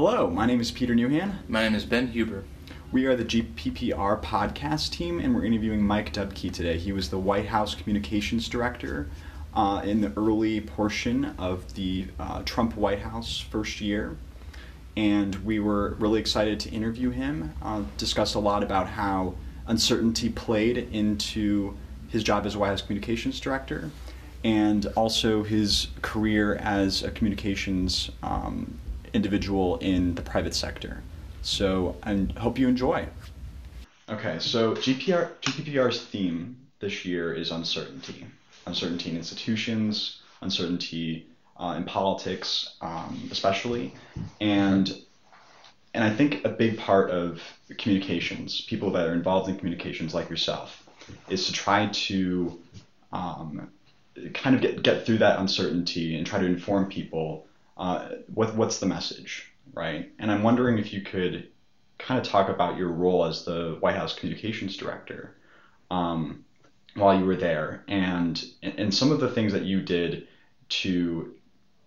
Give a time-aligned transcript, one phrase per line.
[0.00, 1.38] Hello, my name is Peter Nouhan.
[1.48, 2.44] My name is Ben Huber.
[2.92, 6.78] We are the GPPR podcast team, and we're interviewing Mike Dubke today.
[6.78, 9.10] He was the White House Communications Director
[9.54, 14.16] uh, in the early portion of the uh, Trump White House first year.
[14.96, 19.34] And we were really excited to interview him, uh, discuss a lot about how
[19.66, 21.76] uncertainty played into
[22.06, 23.90] his job as White House Communications Director
[24.44, 28.78] and also his career as a communications um,
[29.12, 31.02] individual in the private sector.
[31.42, 33.08] So I hope you enjoy.
[34.08, 38.26] Okay, so GPR, GPPR's theme this year is uncertainty.
[38.66, 41.26] Uncertainty in institutions, uncertainty
[41.58, 43.94] uh, in politics, um, especially,
[44.40, 44.96] and
[45.94, 47.42] and I think a big part of
[47.78, 50.86] communications, people that are involved in communications like yourself,
[51.28, 52.60] is to try to
[53.12, 53.68] um,
[54.34, 57.47] kind of get, get through that uncertainty and try to inform people
[57.78, 60.10] uh, what, what's the message, right?
[60.18, 61.48] And I'm wondering if you could
[61.98, 65.36] kind of talk about your role as the White House communications director
[65.90, 66.44] um,
[66.94, 70.28] while you were there and, and some of the things that you did
[70.68, 71.34] to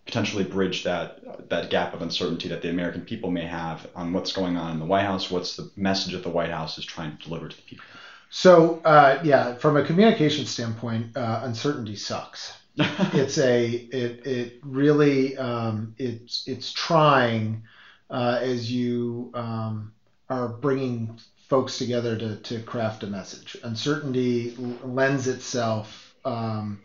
[0.06, 4.34] potentially bridge that that gap of uncertainty that the American people may have on what's
[4.34, 7.16] going on in the White House, what's the message that the White House is trying
[7.16, 7.86] to deliver to the people.
[8.30, 12.58] So uh, yeah, from a communication standpoint, uh, uncertainty sucks.
[13.14, 17.64] it's a it it really um, it's it's trying
[18.10, 19.94] uh, as you um,
[20.30, 23.58] are bringing folks together to to craft a message.
[23.64, 26.14] Uncertainty lends itself.
[26.24, 26.82] Um,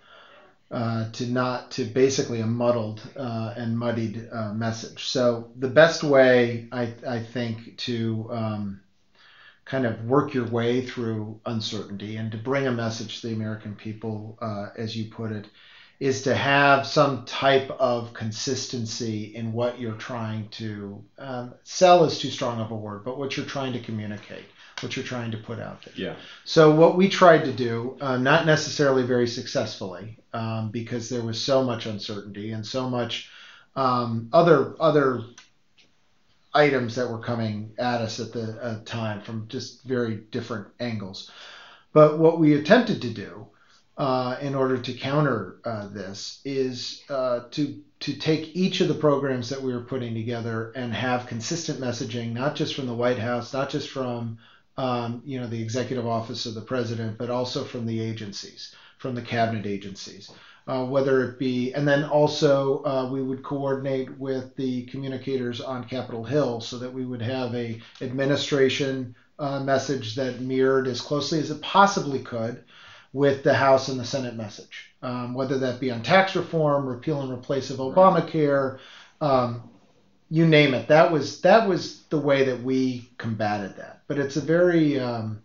[0.68, 5.04] uh, to not to basically a muddled uh, and muddied uh, message.
[5.04, 8.80] So the best way I, I think to um,
[9.64, 13.74] kind of work your way through uncertainty and to bring a message to the American
[13.74, 15.48] people, uh, as you put it,
[15.98, 22.18] is to have some type of consistency in what you're trying to um, sell is
[22.18, 24.44] too strong of a word, but what you're trying to communicate,
[24.80, 25.94] what you're trying to put out there.
[25.96, 26.14] Yeah.
[26.44, 31.42] So what we tried to do, uh, not necessarily very successfully, um, because there was
[31.42, 33.30] so much uncertainty and so much
[33.74, 35.22] um, other other
[36.52, 41.30] items that were coming at us at the uh, time from just very different angles.
[41.92, 43.48] But what we attempted to do
[43.96, 48.94] uh, in order to counter uh, this is uh, to to take each of the
[48.94, 53.18] programs that we were putting together and have consistent messaging, not just from the White
[53.18, 54.38] House, not just from
[54.76, 59.14] um, you know the executive office of the president, but also from the agencies, from
[59.14, 60.30] the cabinet agencies.
[60.68, 65.84] Uh, whether it be, and then also uh, we would coordinate with the communicators on
[65.84, 71.38] Capitol Hill so that we would have a administration uh, message that mirrored as closely
[71.38, 72.64] as it possibly could
[73.16, 77.22] with the House and the Senate message, um, whether that be on tax reform, repeal
[77.22, 78.78] and replace of Obamacare,
[79.22, 79.62] um,
[80.28, 80.88] you name it.
[80.88, 84.02] That was that was the way that we combated that.
[84.06, 85.40] But it's a very um,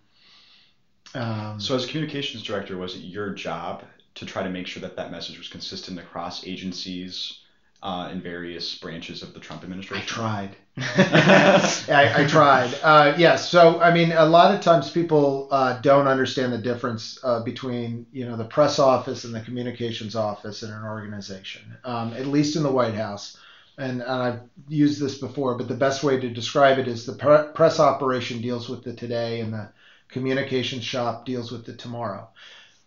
[1.16, 3.84] um so as communications director, was it your job
[4.16, 7.40] to try to make sure that that message was consistent across agencies
[7.84, 10.04] uh, in various branches of the Trump administration?
[10.04, 10.56] I tried.
[10.78, 12.74] I, I, tried.
[12.82, 13.50] Uh, yes.
[13.50, 18.06] So I mean, a lot of times people uh, don't understand the difference uh, between
[18.12, 21.76] you know the press office and the communications office in an organization.
[21.84, 23.38] Um, at least in the White House.
[23.78, 27.14] And, and, I've used this before, but the best way to describe it is the
[27.14, 29.70] pre- press operation deals with the today, and the
[30.10, 32.28] communications shop deals with the tomorrow.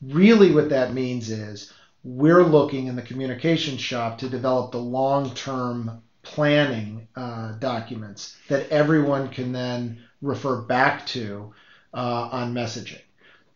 [0.03, 1.73] Really, what that means is
[2.05, 8.69] we're looking in the communication shop to develop the long term planning uh, documents that
[8.71, 11.53] everyone can then refer back to
[11.95, 13.01] uh, on messaging.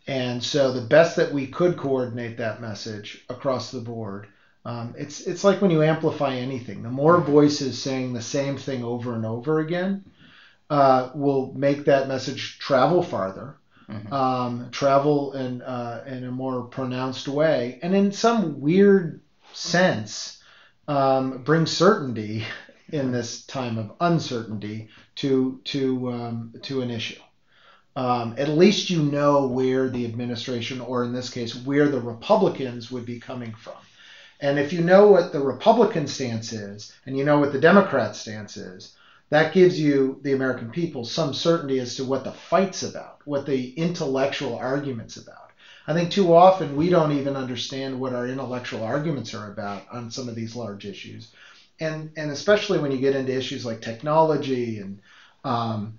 [0.06, 4.26] And so the best that we could coordinate that message across the board.
[4.64, 6.82] Um, it's it's like when you amplify anything.
[6.82, 10.04] The more voices saying the same thing over and over again
[10.70, 13.56] uh, will make that message travel farther
[13.88, 14.12] mm-hmm.
[14.12, 19.20] um, travel in uh, in a more pronounced way, and in some weird
[19.52, 20.42] sense,
[20.86, 22.44] um, bring certainty
[22.90, 27.20] in this time of uncertainty to to um, to an issue.
[27.96, 32.92] Um, at least you know where the administration, or in this case, where the Republicans
[32.92, 33.74] would be coming from.
[34.40, 38.14] And if you know what the Republican stance is, and you know what the Democrat
[38.14, 38.94] stance is,
[39.30, 43.46] that gives you, the American people, some certainty as to what the fight's about, what
[43.46, 45.52] the intellectual argument's about.
[45.86, 50.10] I think too often we don't even understand what our intellectual arguments are about on
[50.10, 51.28] some of these large issues.
[51.80, 55.00] And, and especially when you get into issues like technology and,
[55.44, 55.98] um,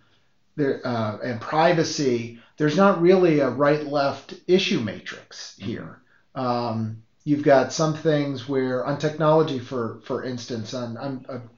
[0.56, 6.00] there, uh, and privacy, there's not really a right left issue matrix here.
[6.36, 11.50] Um, you've got some things where on technology, for, for instance, on, I'm, I'm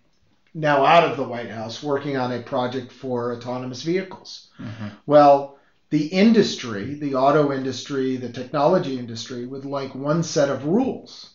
[0.54, 4.50] now out of the White House, working on a project for autonomous vehicles.
[4.60, 4.88] Mm-hmm.
[5.06, 5.58] Well,
[5.90, 11.32] the industry, the auto industry, the technology industry, would like one set of rules.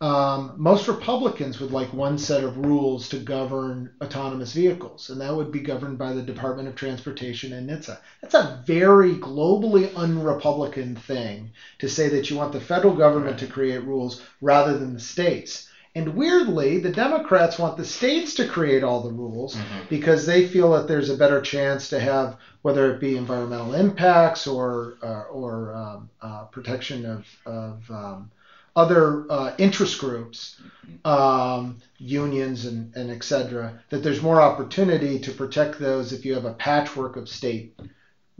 [0.00, 5.32] Um, most Republicans would like one set of rules to govern autonomous vehicles, and that
[5.32, 7.98] would be governed by the Department of Transportation and NHTSA.
[8.20, 13.46] That's a very globally un-Republican thing to say that you want the federal government to
[13.46, 15.68] create rules rather than the states.
[15.94, 19.88] And weirdly, the Democrats want the states to create all the rules mm-hmm.
[19.90, 24.46] because they feel that there's a better chance to have, whether it be environmental impacts
[24.46, 28.30] or uh, or um, uh, protection of, of um,
[28.74, 30.58] other uh, interest groups,
[31.04, 36.32] um, unions, and, and et cetera, that there's more opportunity to protect those if you
[36.32, 37.74] have a patchwork of state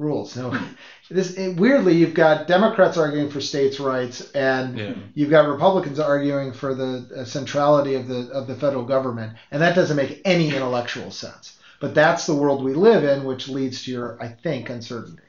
[0.03, 0.37] rules.
[0.37, 0.53] Now,
[1.11, 4.95] this weirdly, you've got Democrats arguing for states' rights, and yeah.
[5.15, 9.63] you've got Republicans arguing for the uh, centrality of the of the federal government, and
[9.63, 11.59] that doesn't make any intellectual sense.
[11.81, 15.23] But that's the world we live in, which leads to your, I think, uncertainty.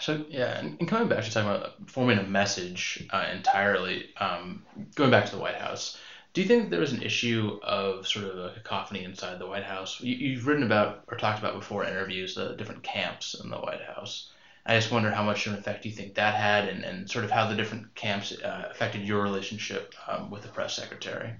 [0.00, 4.64] So yeah, and, coming back to talking about forming a message uh, entirely, um,
[4.94, 5.98] going back to the White House,
[6.32, 9.64] do you think there was an issue of sort of a cacophony inside the White
[9.64, 10.00] House?
[10.00, 13.82] You, have written about or talked about before interviews the different camps in the White
[13.82, 14.30] House.
[14.64, 17.24] I just wonder how much of an effect you think that had, and, and sort
[17.24, 21.32] of how the different camps uh, affected your relationship um, with the press secretary.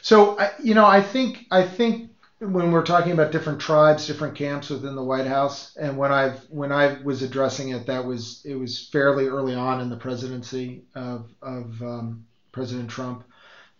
[0.00, 2.10] So you know, I think I think
[2.40, 6.30] when we're talking about different tribes, different camps within the White House, and when I
[6.48, 10.82] when I was addressing it, that was it was fairly early on in the presidency
[10.94, 13.24] of of um, President Trump,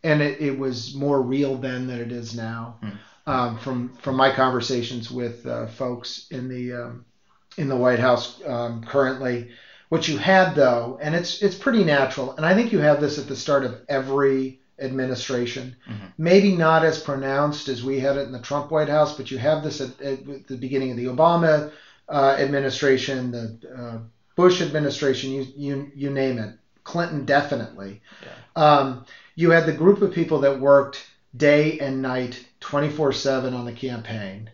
[0.04, 2.78] and it, it was more real then than it is now.
[2.82, 2.98] Mm.
[3.24, 7.04] Um, from from my conversations with uh, folks in the um,
[7.56, 9.50] in the White House um, currently,
[9.90, 13.18] what you had though, and it's it's pretty natural, and I think you have this
[13.18, 15.76] at the start of every administration.
[15.88, 16.06] Mm-hmm.
[16.18, 19.38] Maybe not as pronounced as we had it in the Trump White House, but you
[19.38, 21.70] have this at, at the beginning of the Obama
[22.08, 23.98] uh, administration, the uh,
[24.34, 26.56] Bush administration, you, you, you name it.
[26.84, 28.00] Clinton definitely.
[28.22, 28.62] Yeah.
[29.42, 31.04] You had the group of people that worked
[31.36, 34.50] day and night, 24 7 on the campaign.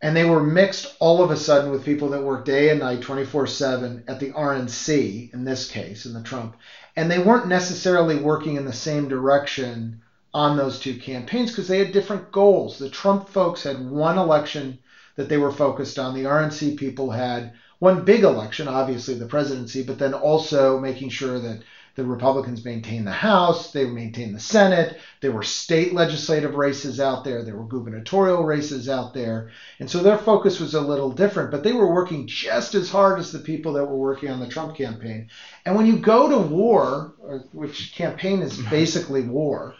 [0.00, 3.02] And they were mixed all of a sudden with people that worked day and night,
[3.02, 6.56] 24 7 at the RNC, in this case, in the Trump
[6.96, 10.00] and they weren't necessarily working in the same direction
[10.32, 12.78] on those two campaigns because they had different goals.
[12.78, 14.78] The Trump folks had one election
[15.16, 16.14] that they were focused on.
[16.14, 21.38] The RNC people had one big election, obviously the presidency, but then also making sure
[21.38, 21.62] that
[21.96, 27.24] the Republicans maintained the House, they maintained the Senate, there were state legislative races out
[27.24, 29.50] there, there were gubernatorial races out there.
[29.80, 33.18] And so their focus was a little different, but they were working just as hard
[33.18, 35.26] as the people that were working on the Trump campaign.
[35.64, 37.12] And when you go to war,
[37.52, 39.72] which campaign is basically war,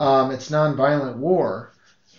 [0.00, 1.70] um, it's nonviolent war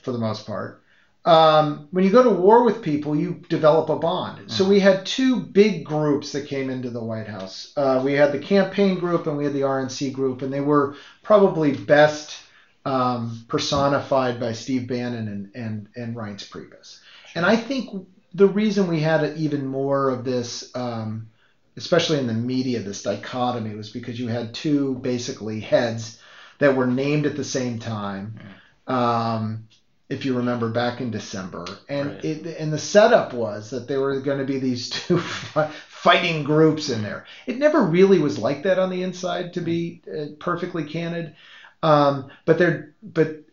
[0.01, 0.77] for the most part
[1.25, 4.51] um, when you go to war with people, you develop a bond.
[4.51, 7.71] So we had two big groups that came into the White House.
[7.77, 10.95] Uh, we had the campaign group and we had the RNC group, and they were
[11.21, 12.37] probably best
[12.85, 16.99] um, personified by Steve Bannon and and and Reince Priebus.
[17.35, 21.29] And I think the reason we had even more of this, um,
[21.77, 26.19] especially in the media, this dichotomy was because you had two basically heads
[26.59, 28.39] that were named at the same time.
[28.87, 29.67] Um,
[30.09, 32.25] if you remember back in December, and right.
[32.25, 36.89] it and the setup was that there were going to be these two fighting groups
[36.89, 37.25] in there.
[37.47, 41.35] It never really was like that on the inside, to be uh, perfectly candid.
[41.81, 43.43] Um, but there, but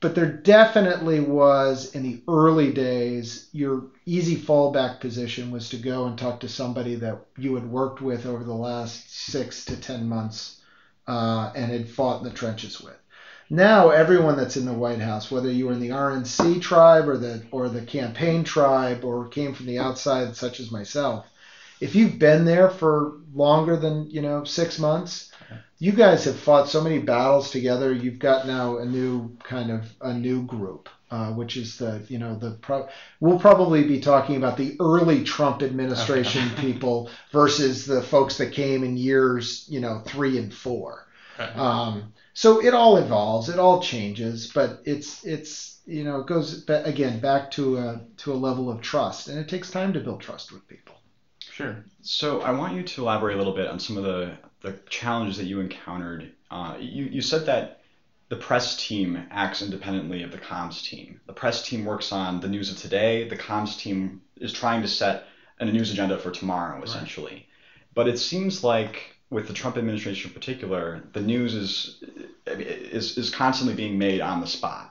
[0.00, 3.48] but there definitely was in the early days.
[3.52, 8.00] Your easy fallback position was to go and talk to somebody that you had worked
[8.00, 10.60] with over the last six to ten months
[11.06, 12.96] uh, and had fought in the trenches with.
[13.52, 17.18] Now everyone that's in the White House, whether you were in the RNC tribe or
[17.18, 21.26] the or the campaign tribe or came from the outside, such as myself,
[21.80, 25.32] if you've been there for longer than you know six months,
[25.80, 27.92] you guys have fought so many battles together.
[27.92, 32.18] You've got now a new kind of a new group, uh, which is the you
[32.18, 32.88] know the pro-
[33.18, 38.84] we'll probably be talking about the early Trump administration people versus the folks that came
[38.84, 41.08] in years you know three and four.
[41.56, 46.64] Um, so it all evolves, it all changes, but it's it's you know it goes
[46.68, 50.20] again back to a to a level of trust, and it takes time to build
[50.20, 50.96] trust with people.
[51.52, 51.84] Sure.
[52.02, 55.38] So I want you to elaborate a little bit on some of the the challenges
[55.38, 56.32] that you encountered.
[56.50, 57.80] Uh, you you said that
[58.28, 61.20] the press team acts independently of the comms team.
[61.26, 63.28] The press team works on the news of today.
[63.28, 65.24] The comms team is trying to set
[65.58, 67.32] a news agenda for tomorrow, essentially.
[67.32, 67.46] Right.
[67.92, 71.96] But it seems like with the Trump administration in particular, the news is
[72.46, 74.90] is is constantly being made on the spot,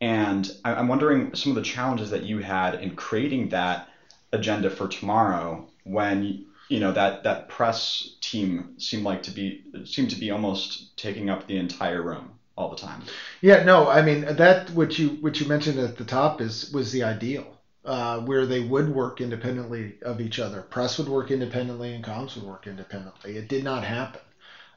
[0.00, 3.88] And I'm wondering some of the challenges that you had in creating that
[4.32, 10.10] agenda for tomorrow when you know that that press team seemed like to be seemed
[10.10, 13.10] to be almost taking up the entire room all the time.
[13.40, 16.90] Yeah, no, I mean that what you what you mentioned at the top is was
[16.92, 17.55] the ideal.
[17.86, 20.60] Uh, where they would work independently of each other.
[20.60, 23.36] Press would work independently and comms would work independently.
[23.36, 24.22] It did not happen.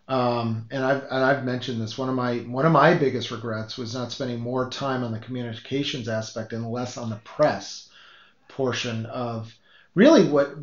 [0.08, 1.98] Um, and I've and I've mentioned this.
[1.98, 5.18] One of my one of my biggest regrets was not spending more time on the
[5.18, 7.90] communications aspect and less on the press
[8.48, 9.56] portion of
[9.96, 10.54] really what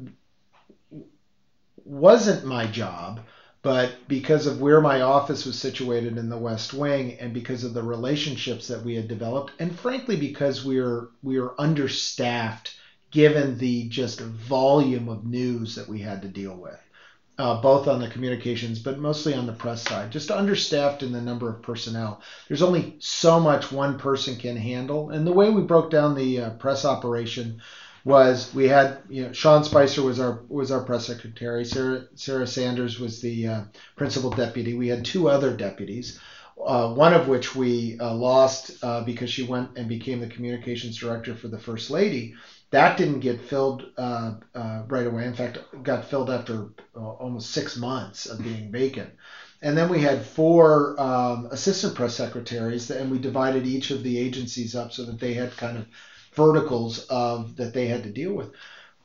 [1.84, 3.20] wasn't my job,
[3.66, 7.74] but because of where my office was situated in the West Wing and because of
[7.74, 12.76] the relationships that we had developed, and frankly because we were we were understaffed
[13.10, 16.78] given the just volume of news that we had to deal with
[17.38, 21.20] uh, both on the communications, but mostly on the press side, just understaffed in the
[21.20, 22.20] number of personnel.
[22.48, 25.10] There's only so much one person can handle.
[25.10, 27.58] And the way we broke down the uh, press operation
[28.06, 31.64] was we had, you know, Sean Spicer was our was our press secretary.
[31.64, 33.60] Sarah, Sarah Sanders was the uh,
[33.96, 34.74] principal deputy.
[34.74, 36.20] We had two other deputies.
[36.64, 40.96] Uh, one of which we uh, lost uh, because she went and became the communications
[40.96, 42.34] director for the first lady.
[42.70, 45.26] That didn't get filled uh, uh, right away.
[45.26, 49.10] In fact, got filled after almost six months of being vacant.
[49.62, 54.16] And then we had four um, assistant press secretaries, and we divided each of the
[54.18, 55.86] agencies up so that they had kind of
[56.36, 58.50] verticals of that they had to deal with.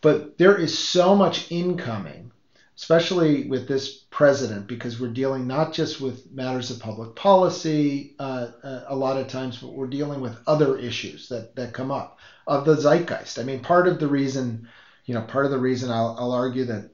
[0.01, 2.31] But there is so much incoming,
[2.75, 8.47] especially with this president, because we're dealing not just with matters of public policy uh,
[8.63, 12.17] uh a lot of times, but we're dealing with other issues that, that come up
[12.47, 13.39] of the zeitgeist.
[13.39, 14.67] I mean, part of the reason,
[15.05, 16.89] you know, part of the reason I'll, I'll argue that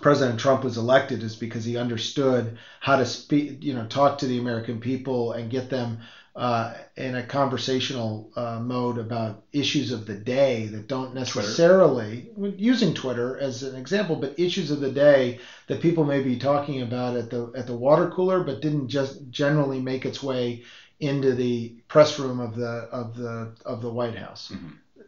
[0.00, 4.26] President Trump was elected is because he understood how to speak, you know, talk to
[4.26, 6.00] the American people and get them
[6.34, 12.56] uh, in a conversational uh, mode about issues of the day that don't necessarily Twitter.
[12.56, 16.80] using Twitter as an example, but issues of the day that people may be talking
[16.80, 20.62] about at the at the water cooler, but didn't just generally make its way
[21.00, 24.52] into the press room of the of the of the White House.
[24.54, 25.02] Mm-hmm.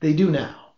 [0.00, 0.70] They do now,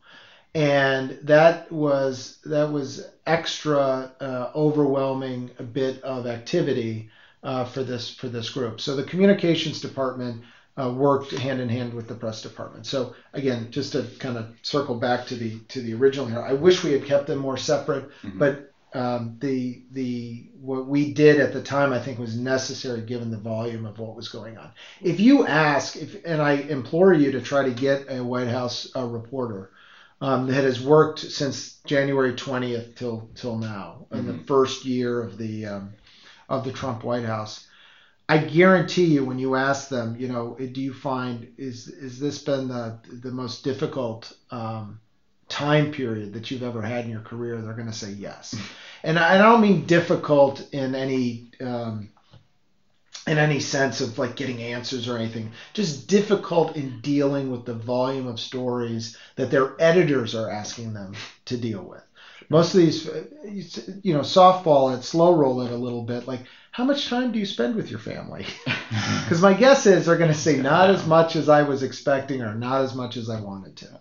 [0.53, 7.09] and that was that was extra uh, overwhelming a bit of activity
[7.43, 8.81] uh, for this for this group.
[8.81, 10.43] So the communications department.
[10.79, 12.87] Uh, worked hand in hand with the press department.
[12.87, 16.55] So again, just to kind of circle back to the to the original here, I
[16.55, 18.39] wish we had kept them more separate, mm-hmm.
[18.39, 23.31] but um, the the what we did at the time I think was necessary given
[23.31, 24.71] the volume of what was going on.
[25.01, 28.91] If you ask, if and I implore you to try to get a White House
[28.97, 29.71] uh, reporter
[30.21, 34.19] um, that has worked since January 20th till till now, mm-hmm.
[34.19, 34.45] in the mm-hmm.
[34.45, 35.93] first year of the um,
[36.51, 37.67] of the Trump White House.
[38.29, 42.39] I guarantee you, when you ask them, you know, do you find is is this
[42.39, 45.01] been the the most difficult um,
[45.51, 48.55] time period that you've ever had in your career, they're going to say yes.
[49.03, 52.09] and I, don't mean difficult in any um,
[53.27, 55.51] in any sense of like getting answers or anything.
[55.75, 61.15] Just difficult in dealing with the volume of stories that their editors are asking them
[61.47, 62.03] to deal with.
[62.49, 63.05] Most of these,
[64.03, 66.27] you know, softball it, slow roll it a little bit.
[66.27, 68.47] Like, how much time do you spend with your family?
[69.23, 72.43] Because my guess is they're going to say not as much as I was expecting
[72.43, 74.01] or not as much as I wanted to.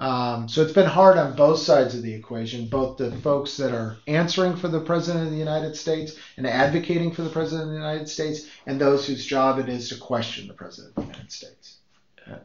[0.00, 3.72] Um, so it's been hard on both sides of the equation, both the folks that
[3.72, 7.70] are answering for the President of the United States and advocating for the President of
[7.70, 11.10] the United States, and those whose job it is to question the President of the
[11.10, 11.79] United States.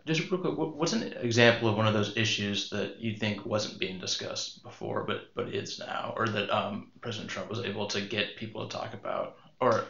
[0.05, 3.79] Just real quick, what's an example of one of those issues that you think wasn't
[3.79, 8.01] being discussed before, but but is now, or that um, President Trump was able to
[8.01, 9.35] get people to talk about?
[9.59, 9.83] Or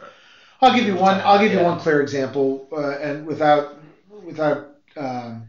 [0.60, 1.20] I'll give you one.
[1.24, 3.78] I'll give you one clear example, uh, and without
[4.24, 5.48] without um,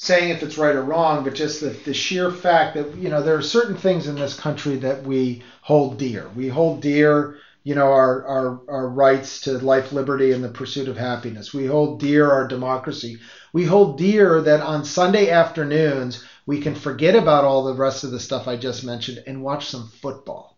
[0.00, 3.22] saying if it's right or wrong, but just the, the sheer fact that, you know,
[3.22, 6.26] there are certain things in this country that we hold dear.
[6.34, 10.88] We hold dear, you know, our, our, our rights to life, liberty, and the pursuit
[10.88, 11.52] of happiness.
[11.52, 13.18] We hold dear our democracy.
[13.52, 18.10] We hold dear that on Sunday afternoons, we can forget about all the rest of
[18.10, 20.56] the stuff I just mentioned and watch some football.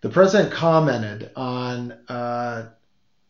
[0.00, 2.66] The president commented on uh,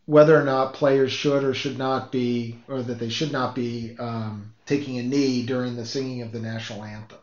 [0.07, 3.95] whether or not players should or should not be, or that they should not be
[3.99, 7.19] um, taking a knee during the singing of the national anthem.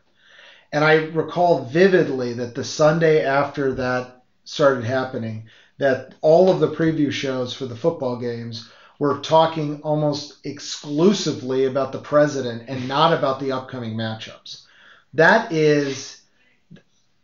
[0.72, 5.46] And I recall vividly that the Sunday after that started happening,
[5.78, 11.92] that all of the preview shows for the football games were talking almost exclusively about
[11.92, 14.66] the president and not about the upcoming matchups.
[15.14, 16.22] That is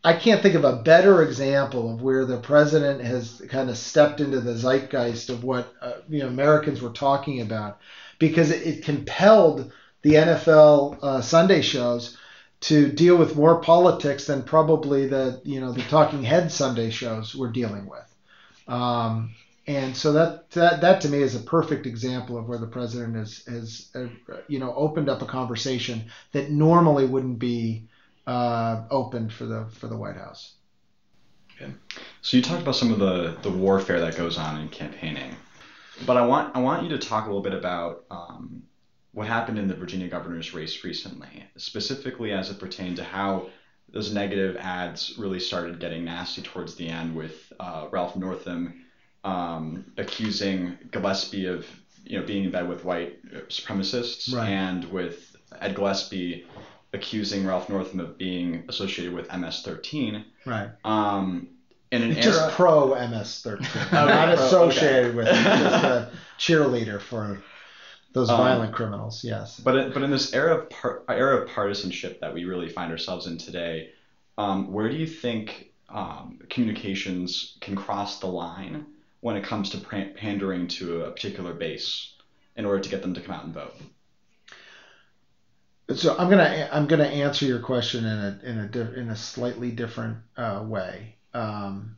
[0.04, 4.20] I can't think of a better example of where the president has kind of stepped
[4.20, 7.78] into the zeitgeist of what uh, you know Americans were talking about,
[8.18, 12.16] because it, it compelled the NFL uh, Sunday shows
[12.62, 17.34] to deal with more politics than probably the you know the Talking Head Sunday shows
[17.34, 18.14] were dealing with.
[18.66, 19.34] Um,
[19.66, 23.16] and so that, that that to me is a perfect example of where the president
[23.16, 24.06] has has uh,
[24.48, 27.84] you know opened up a conversation that normally wouldn't be
[28.26, 30.54] uh, opened for the for the White House.
[31.54, 31.72] Okay.
[32.22, 35.36] So you talked about some of the the warfare that goes on in campaigning,
[36.06, 38.64] but I want I want you to talk a little bit about um,
[39.12, 43.46] what happened in the Virginia governor's race recently, specifically as it pertained to how
[43.92, 48.81] those negative ads really started getting nasty towards the end with uh, Ralph Northam
[49.24, 51.66] um, accusing Gillespie of
[52.04, 54.48] you know being in bed with white supremacists Right.
[54.48, 56.46] and with Ed Gillespie
[56.92, 60.24] accusing Ralph Northam of being associated with MS-13.
[60.44, 60.68] Right.
[60.84, 61.48] Um,
[61.90, 63.60] in an Just era, pro MS-13,
[63.92, 65.32] not pro- associated with it.
[65.34, 67.40] Just a cheerleader for
[68.12, 69.22] those Um, violent criminals.
[69.24, 69.58] Yes.
[69.60, 72.90] But in, but in this era of par, era of partisanship that we really find
[72.90, 73.90] ourselves in today,
[74.36, 78.86] um, where do you think um, communications can cross the line
[79.22, 82.08] when it comes to pandering to a particular base
[82.56, 83.74] in order to get them to come out and vote?
[85.94, 89.70] So I'm gonna I'm gonna answer your question in a in a in a slightly
[89.70, 91.94] different uh, way, um,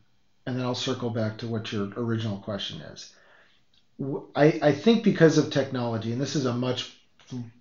[0.46, 3.06] and then I'll circle back to what your original question is.
[4.34, 6.92] I, I think because of technology, and this is a much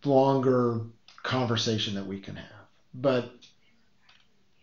[0.04, 0.82] longer
[1.22, 3.32] conversation that we can have, but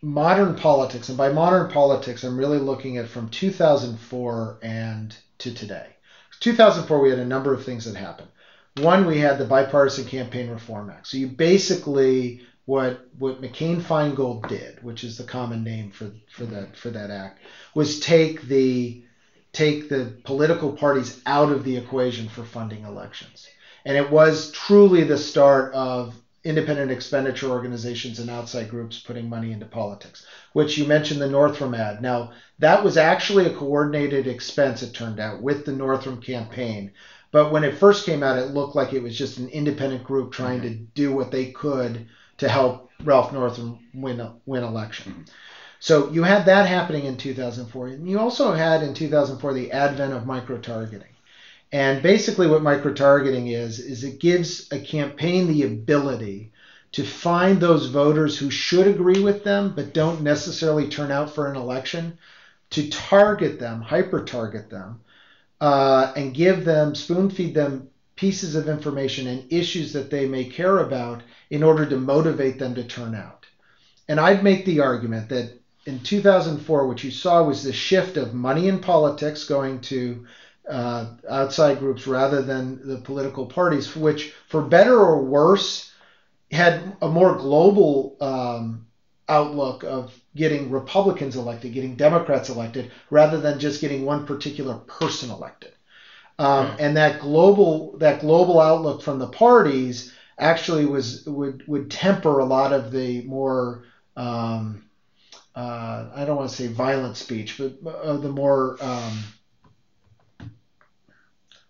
[0.01, 5.87] modern politics, and by modern politics, I'm really looking at from 2004 and to today.
[6.39, 8.29] 2004, we had a number of things that happened.
[8.77, 11.07] One, we had the Bipartisan Campaign Reform Act.
[11.07, 16.45] So you basically what what McCain Feingold did, which is the common name for for
[16.45, 17.39] that for that act,
[17.75, 19.03] was take the
[19.51, 23.47] take the political parties out of the equation for funding elections.
[23.83, 29.51] And it was truly the start of independent expenditure organizations and outside groups putting money
[29.51, 32.01] into politics, which you mentioned the Northam ad.
[32.01, 36.91] Now, that was actually a coordinated expense, it turned out, with the Northam campaign.
[37.31, 40.31] But when it first came out, it looked like it was just an independent group
[40.31, 40.85] trying to mm-hmm.
[40.95, 45.11] do what they could to help Ralph Northam win win election.
[45.11, 45.21] Mm-hmm.
[45.79, 50.13] So you had that happening in 2004, and you also had in 2004 the advent
[50.13, 51.10] of micro targeting.
[51.71, 56.51] And basically, what micro targeting is is it gives a campaign the ability
[56.93, 61.47] to find those voters who should agree with them but don't necessarily turn out for
[61.49, 62.17] an election,
[62.71, 64.99] to target them, hyper target them,
[65.61, 70.45] uh, and give them, spoon feed them pieces of information and issues that they may
[70.45, 73.45] care about in order to motivate them to turn out.
[74.07, 78.33] And I'd make the argument that in 2004, what you saw was the shift of
[78.33, 80.25] money in politics going to
[80.69, 85.89] uh, outside groups rather than the political parties, which, for better or worse,
[86.51, 88.85] had a more global um,
[89.29, 95.29] outlook of getting Republicans elected, getting Democrats elected, rather than just getting one particular person
[95.31, 95.71] elected.
[96.39, 96.75] Um, Hmm.
[96.79, 102.45] And that global that global outlook from the parties actually was would would temper a
[102.45, 103.83] lot of the more
[104.15, 104.81] um,
[105.55, 109.13] uh, I don't want to say violent speech, but uh, the more um,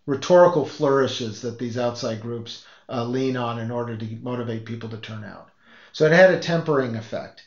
[0.05, 4.97] rhetorical flourishes that these outside groups uh, lean on in order to motivate people to
[4.97, 5.49] turn out.
[5.91, 7.43] So it had a tempering effect.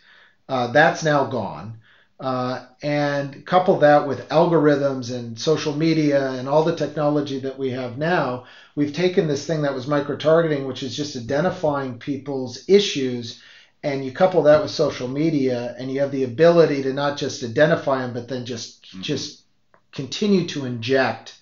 [0.49, 1.79] Uh, that's now gone.
[2.21, 7.71] Uh, and couple that with algorithms and social media and all the technology that we
[7.71, 8.45] have now,
[8.77, 13.40] we've taken this thing that was micro targeting, which is just identifying people's issues,
[13.83, 17.43] and you couple that with social media, and you have the ability to not just
[17.43, 19.43] identify them, but then just just
[19.93, 21.37] continue to inject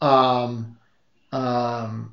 [0.00, 0.68] um,
[1.32, 2.10] um,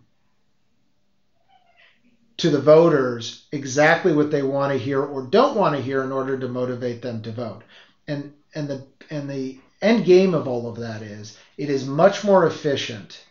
[2.37, 6.11] to the voters exactly what they want to hear or don't want to hear in
[6.11, 7.63] order to motivate them to vote.
[8.07, 12.23] And and the and the end game of all of that is it is much
[12.23, 13.23] more efficient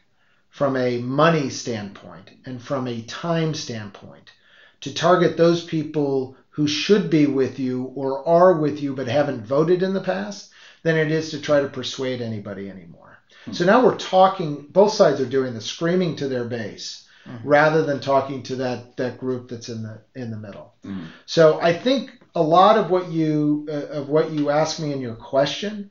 [0.51, 4.33] from a money standpoint and from a time standpoint
[4.81, 9.43] to target those people who should be with you or are with you but haven't
[9.43, 10.49] voted in the past
[10.83, 13.12] than it is to try to persuade anybody anymore.
[13.51, 17.05] So now we're talking both sides are doing the screaming to their base
[17.45, 20.75] rather than talking to that that group that's in the in the middle.
[20.85, 21.07] Mhm.
[21.27, 25.01] So I think a lot of what you uh, of what you asked me in
[25.01, 25.91] your question,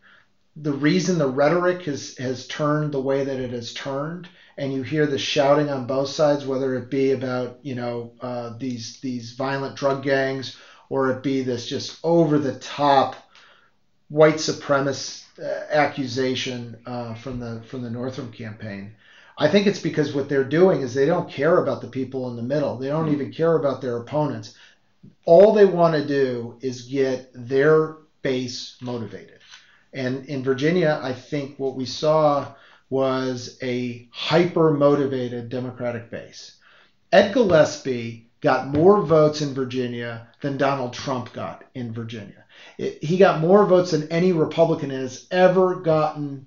[0.55, 4.81] the reason the rhetoric has has turned the way that it has turned, and you
[4.81, 9.31] hear the shouting on both sides, whether it be about you know uh, these these
[9.31, 10.57] violent drug gangs
[10.89, 13.15] or it be this just over the top
[14.09, 18.95] white supremacist accusation uh, from the from the Northam campaign.
[19.37, 22.35] I think it's because what they're doing is they don't care about the people in
[22.35, 22.77] the middle.
[22.77, 24.55] They don't even care about their opponents.
[25.25, 29.39] All they want to do is get their base motivated.
[29.93, 32.53] And in Virginia, I think what we saw
[32.89, 36.57] was a hyper motivated Democratic base.
[37.11, 42.45] Ed Gillespie got more votes in Virginia than Donald Trump got in Virginia.
[42.77, 46.45] It, he got more votes than any Republican has ever gotten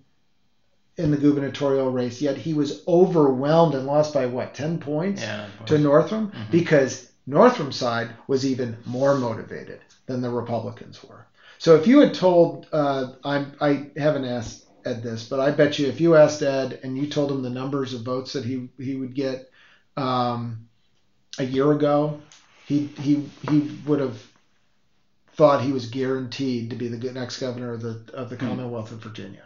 [0.96, 5.46] in the gubernatorial race, yet he was overwhelmed and lost by what, 10 points Yeah.
[5.66, 6.28] to Northam?
[6.28, 6.50] Mhm.
[6.50, 11.26] Because Northam's side was even more motivated than the Republicans were.
[11.58, 15.78] So if you had told, uh, I'm, I haven't asked Ed this, but I bet
[15.78, 18.68] you if you asked Ed and you told him the numbers of votes that he,
[18.78, 19.48] he would get
[19.96, 20.58] um,
[21.38, 22.20] a year ago,
[22.66, 24.22] he, he, he would have
[25.36, 28.46] thought he was guaranteed to be the next governor of the, of the Hmm.
[28.48, 29.42] Commonwealth of Virginia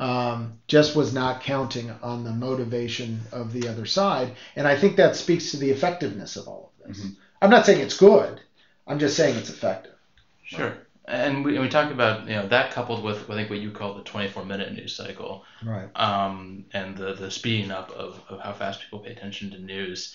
[0.00, 4.32] um, just was not counting on the motivation of the other side.
[4.56, 7.04] And I think that speaks to the effectiveness of all of this.
[7.04, 7.16] Mhm.
[7.40, 8.40] I'm not saying it's good.
[8.86, 9.94] I'm just saying it's effective.
[10.42, 10.74] Sure.
[11.06, 13.70] And we, and we talked about you know that coupled with I think what you
[13.70, 15.88] call the 24 minute news cycle, Right.
[15.94, 20.14] um, and the the speeding up of, of how fast people pay attention to news.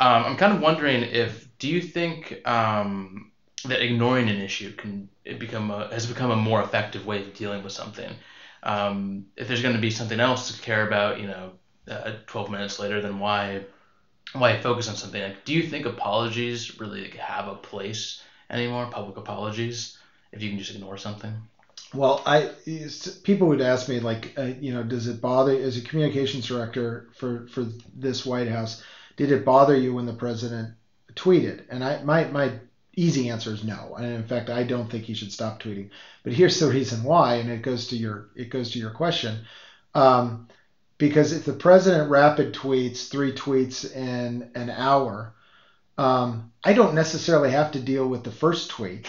[0.00, 3.30] Um, I'm kind of wondering if do you think um,
[3.64, 7.34] that ignoring an issue can it become a, has become a more effective way of
[7.34, 8.14] dealing with something?
[8.62, 11.52] Um, if there's going to be something else to care about, you know,
[11.88, 13.64] uh, 12 minutes later, then why
[14.32, 15.22] why focus on something?
[15.22, 18.88] Like, do you think apologies really have a place anymore?
[18.90, 19.96] Public apologies,
[20.32, 21.32] if you can just ignore something.
[21.94, 22.50] Well, I
[23.22, 27.08] people would ask me like, uh, you know, does it bother as a communications director
[27.14, 28.82] for for this White House?
[29.16, 30.74] Did it bother you when the president
[31.14, 31.64] tweeted?
[31.70, 32.52] And I my my
[32.96, 33.94] easy answer is no.
[33.96, 35.90] And in fact, I don't think he should stop tweeting.
[36.24, 39.44] But here's the reason why, and it goes to your it goes to your question.
[39.94, 40.48] Um,
[40.98, 45.34] because if the president rapid tweets three tweets in an hour,
[45.98, 49.06] um, I don't necessarily have to deal with the first tweet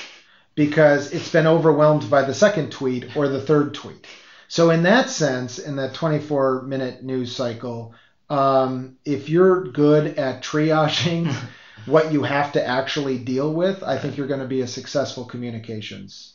[0.55, 4.05] because it's been overwhelmed by the second tweet or the third tweet.
[4.49, 7.93] So in that sense, in that 24 minute news cycle,
[8.29, 11.33] um, if you're good at triaging
[11.85, 15.25] what you have to actually deal with, I think you're going to be a successful
[15.25, 16.33] communications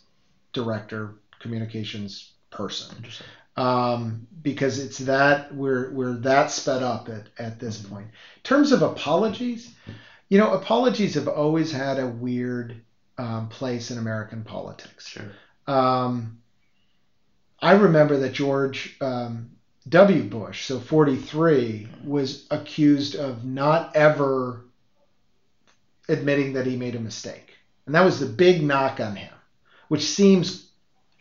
[0.53, 3.05] director, communications person
[3.57, 8.07] um, because it's that we're we're that sped up at, at this point.
[8.07, 9.75] In terms of apologies,
[10.29, 12.83] you know, apologies have always had a weird
[13.19, 15.09] um, place in American politics.
[15.09, 15.31] Sure.
[15.67, 16.39] Um,
[17.61, 19.51] I remember that George um,
[19.89, 20.25] W.
[20.25, 24.65] Bush, so 43, was accused of not ever
[26.13, 27.59] admitting that he made a mistake.
[27.87, 29.35] And that was the big knock on him,
[29.89, 30.67] which seems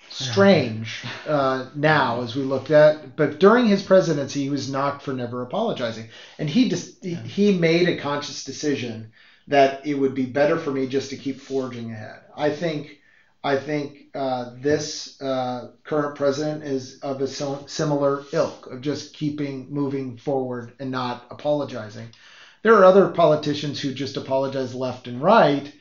[0.09, 3.17] strange uh, now as we looked at.
[3.17, 6.07] But during his presidency, he was knocked for never apologizing.
[6.39, 9.07] And he, just, he, he made a conscious decision
[9.47, 12.21] that it would be better for me just to keep forging ahead.
[12.35, 12.97] I think
[13.43, 19.67] I think uh, this uh, current president is of a similar ilk of just keeping
[19.69, 22.11] moving forward and not apologizing.
[22.63, 25.71] There are other politicians who just apologize left and right,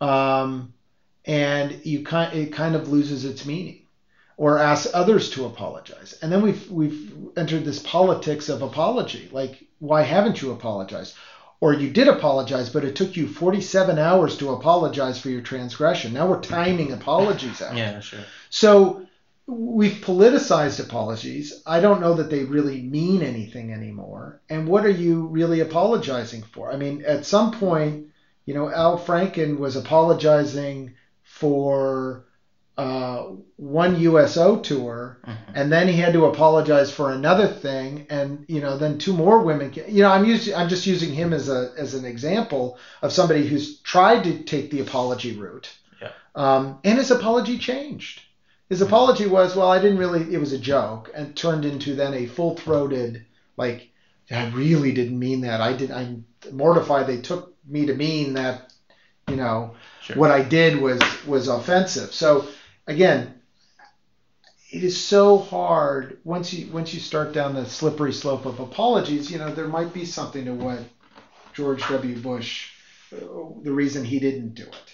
[0.00, 0.72] um,
[1.24, 3.80] and you kind it kind of loses its meaning.
[4.36, 9.28] Or ask others to apologize, and then we've we've entered this politics of apology.
[9.30, 11.14] Like, why haven't you apologized?
[11.60, 16.12] or you did apologize, but it took you 47 hours to apologize for your transgression.
[16.12, 17.74] Now we're timing apologies out.
[17.74, 18.20] Yeah, sure.
[18.50, 19.06] So
[19.46, 21.62] we've politicized apologies.
[21.66, 24.40] I don't know that they really mean anything anymore.
[24.48, 26.72] And what are you really apologizing for?
[26.72, 28.06] I mean, at some point,
[28.46, 32.24] you know, Al Franken was apologizing for
[32.76, 35.36] uh, one USO tour, Mhm.
[35.54, 39.42] and then he had to apologize for another thing, and you know, then two more
[39.42, 39.72] women.
[39.86, 43.46] You know, I'm using, I'm just using him as a as an example of somebody
[43.46, 46.08] who's tried to take the apology route, Yeah.
[46.34, 48.22] um, and his apology changed.
[48.68, 52.14] His apology was, well, I didn't really, it was a joke, and turned into then
[52.14, 53.90] a full throated, like,
[54.30, 55.60] I really didn't mean that.
[55.60, 55.90] I did.
[55.90, 58.72] I'm mortified they took me to mean that,
[59.28, 60.16] you know, Sure.
[60.16, 62.12] what I did was was offensive.
[62.12, 62.46] So
[62.86, 63.34] again,
[64.70, 69.30] it is so hard once you once you start down the slippery slope of apologies.
[69.30, 70.80] You know, there might be something to what
[71.52, 72.18] George W.
[72.18, 72.70] Bush,
[73.14, 73.18] uh,
[73.62, 74.93] the reason he didn't do it.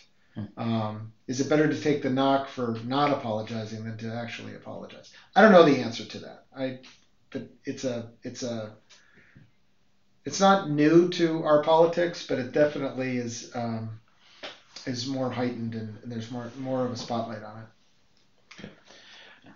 [0.56, 5.10] Um, is it better to take the knock for not apologizing than to actually apologize?
[5.34, 6.44] I don't know the answer to that.
[6.56, 6.78] I,
[7.30, 8.72] but it's a it's a
[10.24, 14.00] it's not new to our politics, but it definitely is um,
[14.86, 18.68] is more heightened and, there's more more of a spotlight on it.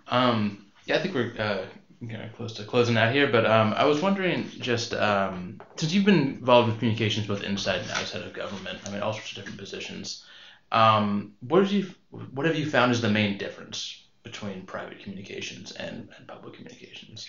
[0.07, 1.65] Um, yeah, I think we're uh,
[2.07, 5.93] kind of close to closing out here, but um, I was wondering just um, since
[5.93, 9.31] you've been involved in communications both inside and outside of government, I mean all sorts
[9.31, 10.23] of different positions.
[10.71, 15.71] Um, what have you what have you found is the main difference between private communications
[15.71, 17.25] and, and public communications?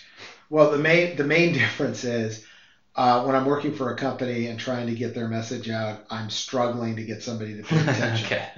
[0.49, 2.43] Well, the main the main difference is
[2.95, 6.29] uh, when I'm working for a company and trying to get their message out, I'm
[6.29, 8.27] struggling to get somebody to pay attention.
[8.31, 8.49] okay.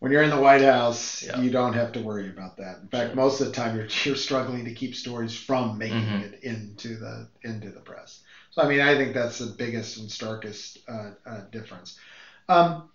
[0.00, 1.36] When you're in the White House, Yeah.
[1.36, 2.78] you don't have to worry about that.
[2.80, 3.16] In fact, Sure.
[3.16, 6.20] most of the time you're, you're struggling to keep stories from making Mhm.
[6.20, 8.20] it into the into the press.
[8.50, 11.96] So I mean, I think that's the biggest and starkest uh, uh, difference.
[12.48, 12.88] Um,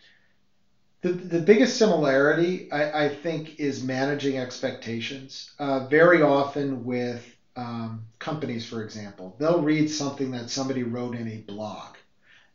[1.02, 5.52] the, the biggest similarity, I, I think, is managing expectations.
[5.60, 11.28] Uh, very often with um, companies, for example, they'll read something that somebody wrote in
[11.28, 11.98] a blog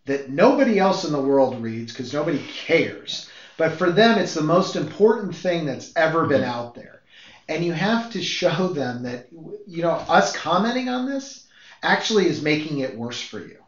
[0.05, 3.29] that nobody else in the world reads because nobody cares.
[3.57, 7.01] But for them, it's the most important thing that's ever been out there.
[7.49, 11.47] And you have to show them that, you know, us commenting on this
[11.83, 13.59] actually is making it worse for you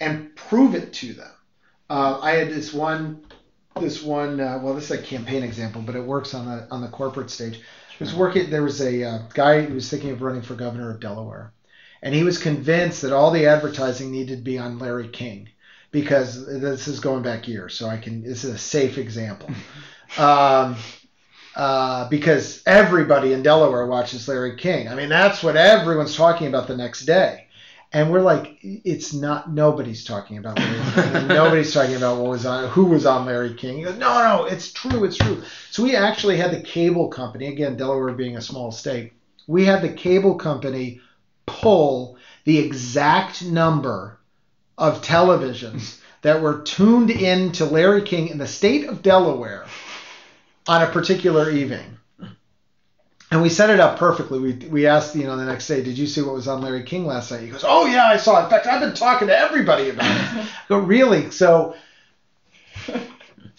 [0.00, 1.32] and prove it to them.
[1.90, 3.20] Uh, I had this one,
[3.80, 6.80] this one, uh, well, this is a campaign example, but it works on the on
[6.80, 7.60] the corporate stage.
[8.00, 8.50] I was working.
[8.50, 11.52] There was a uh, guy who was thinking of running for governor of Delaware,
[12.02, 15.48] and he was convinced that all the advertising needed to be on Larry King
[15.90, 18.22] because this is going back years, so I can.
[18.22, 19.50] This is a safe example.
[20.16, 20.76] Um,
[21.56, 24.88] uh, because everybody in Delaware watches Larry King.
[24.88, 27.43] I mean, that's what everyone's talking about the next day.
[27.94, 29.52] And we're like, it's not.
[29.52, 30.58] Nobody's talking about
[31.28, 33.78] nobody's talking about what was on, who was on Larry King.
[33.78, 35.44] He goes, no, no, it's true, it's true.
[35.70, 37.46] So we actually had the cable company.
[37.46, 39.12] Again, Delaware being a small state,
[39.46, 41.00] we had the cable company
[41.46, 44.18] pull the exact number
[44.76, 49.66] of televisions that were tuned in to Larry King in the state of Delaware
[50.66, 51.96] on a particular evening.
[53.30, 54.38] And we set it up perfectly.
[54.38, 56.84] We, we asked, you know, the next day, did you see what was on Larry
[56.84, 57.42] King last night?
[57.42, 58.44] He goes, oh, yeah, I saw it.
[58.44, 60.10] In fact, I've been talking to everybody about it.
[60.44, 61.30] I go, really?
[61.30, 61.74] So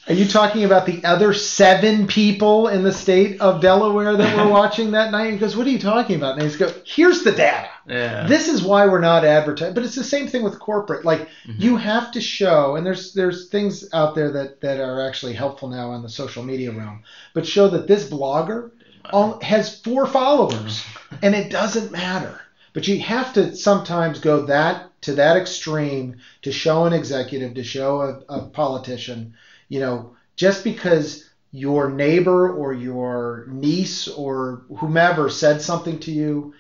[0.08, 4.47] are you talking about the other seven people in the state of Delaware that were
[4.51, 5.32] watching that night?
[5.32, 6.36] He goes, what are you talking about?
[6.36, 7.69] And he's go, here's the data.
[7.89, 8.28] Yeah.
[8.28, 9.73] This is why we're not advertising.
[9.73, 11.04] But it's the same thing with corporate.
[11.06, 11.60] Like Mhm.
[11.60, 15.69] you have to show, and there's there's things out there that that are actually helpful
[15.69, 17.01] now in the social media realm.
[17.34, 18.69] But show that this blogger
[19.11, 20.83] all, has four followers,
[21.21, 22.39] and it doesn't matter.
[22.73, 27.63] But you have to sometimes go that to that extreme to show an executive, to
[27.63, 29.33] show a, a politician,
[29.69, 36.53] you know, just because your neighbor or your niece or whomever said something to you,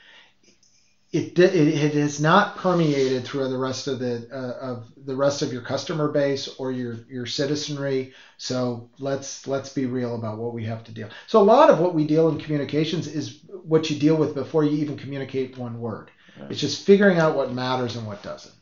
[1.15, 5.41] it it, it has not permeated through the rest of the uh, of the rest
[5.41, 8.13] of your customer base or your your citizenry.
[8.37, 11.09] So let's let's be real about what we have to deal.
[11.27, 14.63] So a lot of what we deal in communications is what you deal with before
[14.63, 16.11] you even communicate one word.
[16.39, 16.51] Right.
[16.51, 18.53] It's just figuring out what matters and what doesn't.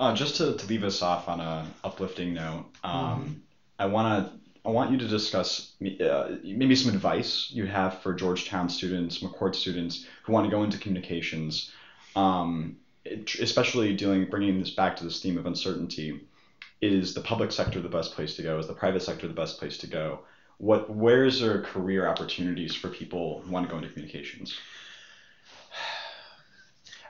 [0.00, 3.42] Uh, just to, to leave us off on a uplifting note, um,
[3.78, 8.14] I want to I want you to discuss uh, maybe some advice you have for
[8.14, 11.70] Georgetown students, McCourt students who want to go into communications,
[12.16, 12.76] um,
[13.40, 16.22] especially dealing bringing this back to this theme of uncertainty.
[16.80, 18.58] Is the public sector the best place to go?
[18.58, 20.20] Is the private sector the best place to go?
[20.58, 24.56] What where's there career opportunities for people who want to go into communications?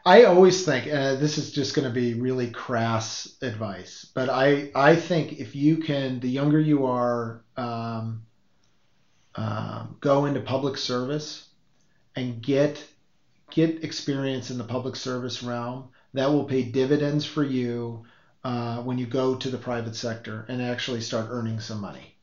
[0.06, 4.70] I always think, uh, this is just going to be really crass advice, but I,
[4.74, 8.22] I think if you can, the younger you are, um,
[9.34, 11.48] um, go into public service
[12.14, 12.84] and get
[13.50, 18.04] get experience in the public service realm, that will pay dividends for you
[18.42, 22.14] uh, when you go to the private sector and actually start earning some money.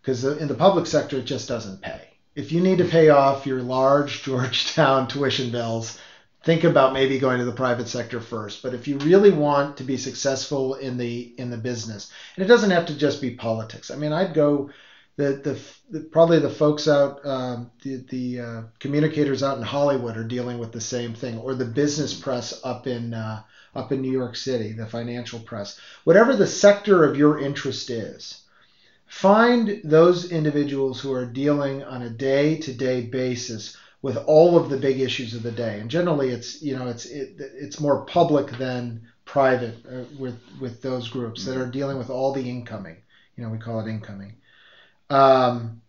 [0.00, 2.08] Because in the public sector, it just doesn't pay.
[2.34, 5.98] If you need to pay off your large Georgetown tuition bills,
[6.44, 8.62] think about maybe going to the private sector first.
[8.62, 12.48] But if you really want to be successful in the in the business, and it
[12.48, 13.90] doesn't have to just be politics.
[13.90, 14.70] I mean, I'd go
[15.16, 20.16] the the, the probably the folks out um, the the uh, communicators out in Hollywood
[20.16, 23.42] are dealing with the same thing, or the business press up in uh,
[23.74, 28.40] up in New York City, the financial press, whatever the sector of your interest is.
[29.06, 35.00] Find those individuals who are dealing on a day-to-day basis with all of the big
[35.00, 35.80] issues of the day.
[35.80, 40.82] And generally, it's you know it's it, it's more public than private uh, with with
[40.82, 42.98] those groups that are dealing with all the incoming.
[43.34, 44.34] You know, we call it incoming.
[45.08, 45.80] Um,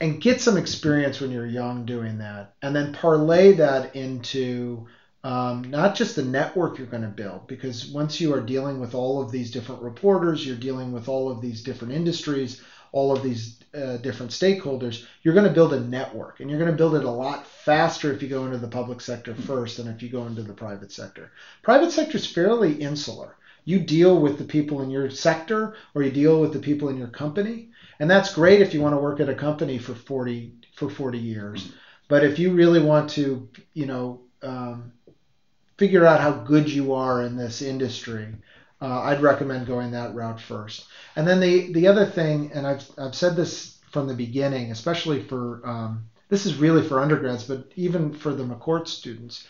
[0.00, 4.88] and get some experience when you're young doing that, and then parlay that into
[5.22, 8.96] um, not just the network you're going to build, because once you are dealing with
[8.96, 13.22] all of these different reporters, you're dealing with all of these different industries, all of
[13.22, 16.96] these uh, different stakeholders, you're going to build a network, and you're going to build
[16.96, 20.08] it a lot faster if you go into the public sector first than if you
[20.08, 21.30] go into the private sector.
[21.62, 23.36] Private sector is fairly insular.
[23.64, 26.96] You deal with the people in your sector, or you deal with the people in
[26.96, 27.68] your company,
[28.00, 31.18] and that's great if you want to work at a company for 40 for 40
[31.18, 31.72] years.
[32.08, 34.92] But if you really want to, you know, um,
[35.76, 38.34] figure out how good you are in this industry,
[38.80, 40.86] uh, I'd recommend going that route first.
[41.16, 45.22] And then the the other thing, and I've I've said this from the beginning, especially
[45.22, 49.44] for um, this is really for undergrads, but even for the McCourt students,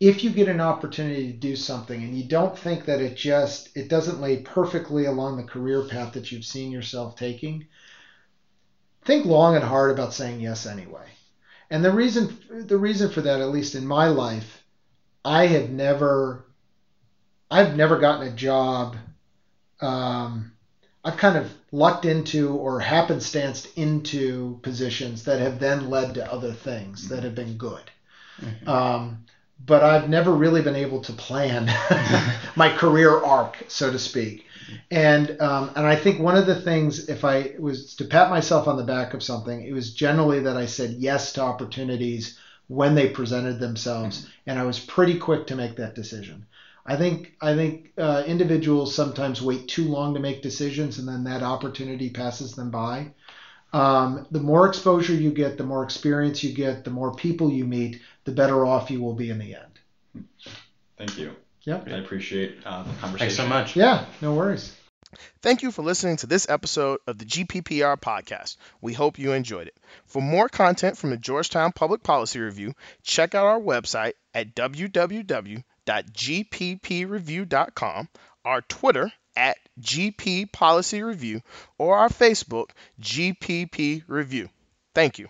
[0.00, 3.70] if you get an opportunity to do something and you don't think that it just
[3.74, 7.66] it doesn't lay perfectly along the career path that you've seen yourself taking,
[9.04, 11.06] think long and hard about saying yes anyway.
[11.70, 14.62] And the reason the reason for that, at least in my life,
[15.24, 16.43] I have never
[17.50, 18.96] I've never gotten a job.
[19.80, 20.52] Um,
[21.04, 26.52] I've kind of lucked into or happenstanced into positions that have then led to other
[26.52, 27.90] things that have been good.
[28.40, 28.68] Mm-hmm.
[28.68, 29.24] Um,
[29.64, 31.66] but I've never really been able to plan
[32.56, 34.46] my career arc, so to speak.
[34.90, 38.66] And um, and I think one of the things, if I was to pat myself
[38.66, 42.94] on the back of something, it was generally that I said yes to opportunities when
[42.94, 46.46] they presented themselves, and I was pretty quick to make that decision.
[46.86, 51.24] I think I think uh, individuals sometimes wait too long to make decisions, and then
[51.24, 53.12] that opportunity passes them by.
[53.72, 57.64] Um, the more exposure you get, the more experience you get, the more people you
[57.64, 60.26] meet, the better off you will be in the end.
[60.96, 61.34] Thank you.
[61.62, 61.88] Yep.
[61.88, 63.18] I appreciate uh, the conversation.
[63.18, 63.74] Thanks so much.
[63.74, 64.76] Yeah, no worries.
[65.42, 68.56] Thank you for listening to this episode of the GPPR podcast.
[68.80, 69.76] We hope you enjoyed it.
[70.06, 74.54] For more content from the Georgetown Public Policy Review, check out our website at
[75.86, 78.08] www.gppreview.com,
[78.44, 81.42] our Twitter at GP Policy Review,
[81.78, 82.70] or our Facebook,
[83.00, 84.48] GPP Review.
[84.94, 85.28] Thank you.